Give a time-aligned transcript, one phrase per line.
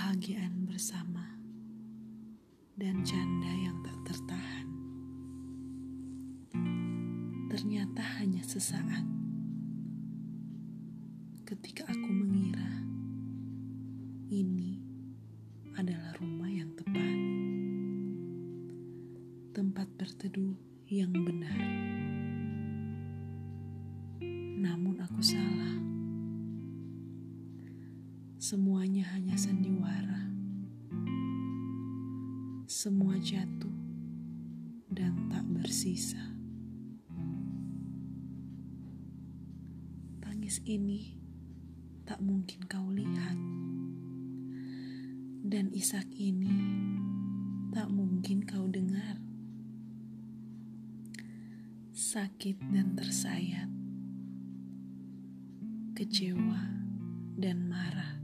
[0.00, 1.36] kebahagiaan bersama,
[2.80, 4.68] dan canda yang tak tertahan.
[7.52, 9.04] Ternyata hanya sesaat
[11.44, 12.80] ketika aku mengira
[14.32, 14.80] ini
[15.76, 17.16] adalah rumah yang tepat,
[19.52, 20.56] tempat berteduh
[20.88, 21.60] yang benar.
[24.64, 25.89] Namun aku salah.
[28.40, 30.32] Semuanya hanya sandiwara.
[32.64, 33.76] Semua jatuh
[34.88, 36.24] dan tak bersisa.
[40.24, 41.20] Tangis ini
[42.08, 43.36] tak mungkin kau lihat.
[45.44, 46.56] Dan isak ini
[47.76, 49.20] tak mungkin kau dengar.
[51.92, 53.68] Sakit dan tersayat.
[55.92, 56.60] Kecewa
[57.36, 58.19] dan marah.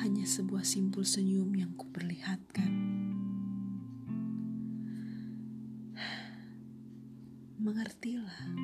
[0.00, 2.72] Hanya sebuah simpul senyum yang kuperlihatkan.
[7.60, 8.56] Mengertilah,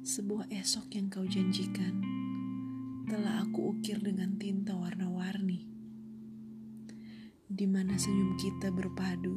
[0.00, 2.00] sebuah esok yang kau janjikan
[3.04, 5.68] telah aku ukir dengan tinta warna-warni,
[7.52, 9.36] di mana senyum kita berpadu,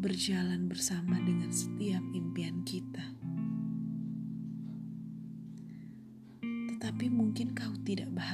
[0.00, 3.15] berjalan bersama dengan setiap impian kita.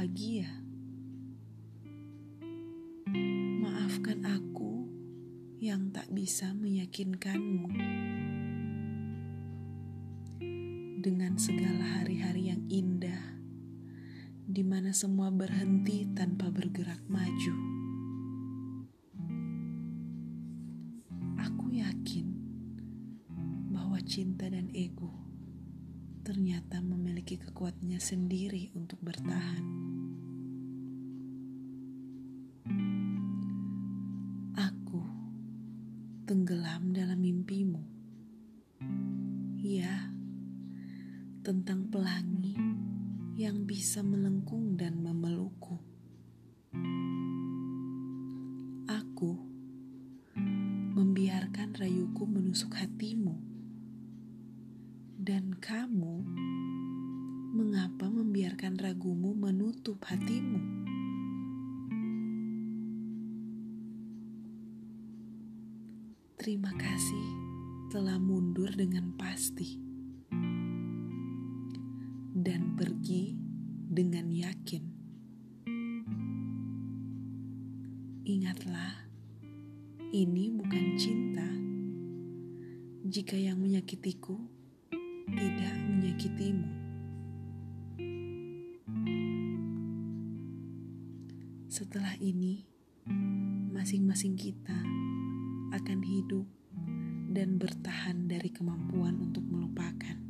[0.02, 0.50] Bahagia.
[3.62, 4.90] Maafkan aku
[5.62, 7.70] yang tak bisa meyakinkanmu.
[11.06, 13.38] Dengan segala hari-hari yang indah,
[14.42, 17.54] di mana semua berhenti tanpa bergerak maju.
[21.46, 22.26] Aku yakin
[23.70, 25.14] bahwa cinta dan ego
[26.26, 29.81] ternyata memiliki kekuatannya sendiri untuk bertahan.
[36.22, 37.82] Tenggelam dalam mimpimu.
[39.58, 40.14] Ya,
[41.42, 42.54] tentang pelangi
[43.34, 45.82] yang bisa melengkung dan memelukku.
[48.86, 49.32] Aku
[50.94, 53.34] membiarkan rayuku menusuk hatimu
[55.18, 56.22] dan kamu,
[57.54, 60.91] mengapa membiarkan ragumu menutup hatimu?
[66.42, 67.28] Terima kasih
[67.86, 69.78] telah mundur dengan pasti
[72.34, 73.38] dan pergi
[73.86, 74.82] dengan yakin.
[78.26, 79.06] Ingatlah,
[80.10, 81.46] ini bukan cinta.
[83.06, 84.34] Jika yang menyakitiku
[85.30, 86.70] tidak menyakitimu.
[91.70, 92.66] Setelah ini,
[93.70, 94.82] masing-masing kita
[95.72, 96.46] akan hidup
[97.32, 100.20] dan bertahan dari kemampuan untuk melupakan.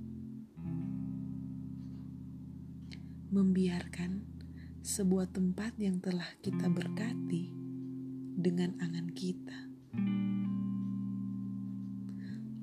[3.35, 4.23] Membiarkan
[4.87, 7.51] sebuah tempat yang telah kita berkati
[8.39, 9.59] dengan angan kita.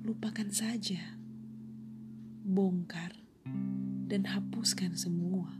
[0.07, 1.19] Lupakan saja
[2.49, 3.13] bongkar,
[4.09, 5.53] dan hapuskan semua.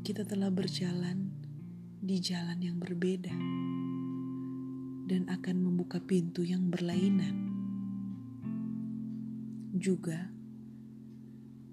[0.00, 1.28] Kita telah berjalan
[2.00, 3.59] di jalan yang berbeda
[5.10, 7.34] dan akan membuka pintu yang berlainan.
[9.74, 10.30] Juga,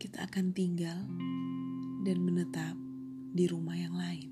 [0.01, 1.05] kita akan tinggal
[2.01, 2.73] dan menetap
[3.37, 4.29] di rumah yang lain.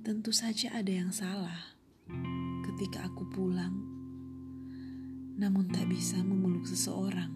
[0.00, 1.76] Tentu saja ada yang salah
[2.64, 3.76] ketika aku pulang,
[5.36, 7.28] namun tak bisa memeluk seseorang.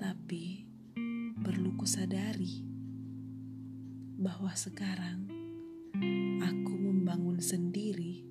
[0.00, 0.64] Tapi
[1.44, 2.73] perlu kusadari
[4.24, 5.28] bahwa sekarang
[6.40, 8.24] aku membangun sendiri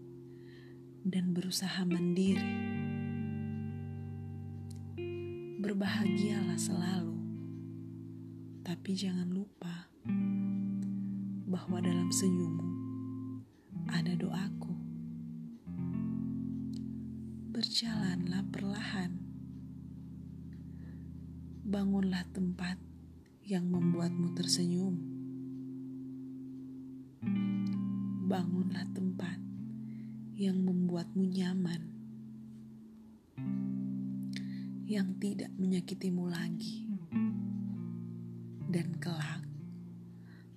[1.05, 2.41] dan berusaha mandiri.
[5.61, 7.13] Berbahagialah selalu,
[8.65, 9.85] tapi jangan lupa
[11.45, 12.73] bahwa dalam senyummu
[13.93, 14.73] ada doaku.
[17.53, 19.13] Berjalanlah perlahan.
[21.69, 22.81] Bangunlah tempat
[23.45, 25.12] yang membuatmu tersenyum.
[28.23, 29.35] Bangunlah tempat
[30.39, 31.81] yang membuatmu nyaman.
[34.87, 36.87] Yang tidak menyakitimu lagi.
[38.71, 39.43] Dan kelak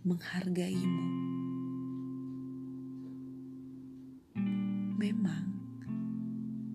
[0.07, 1.07] menghargaimu.
[4.95, 5.47] Memang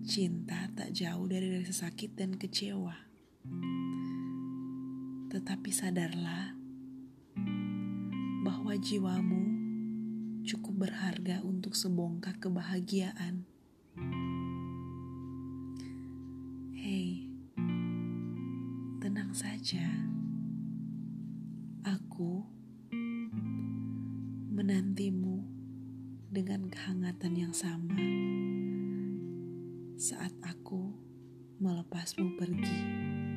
[0.04, 2.92] cinta tak jauh dari rasa sakit dan kecewa.
[5.32, 6.52] Tetapi sadarlah
[8.44, 9.61] bahwa jiwamu
[10.42, 13.46] cukup berharga untuk sebongkah kebahagiaan.
[16.74, 17.30] Hei,
[18.98, 19.86] tenang saja.
[21.86, 22.42] Aku
[24.50, 25.46] menantimu
[26.30, 27.98] dengan kehangatan yang sama
[29.94, 30.90] saat aku
[31.62, 33.31] melepasmu pergi.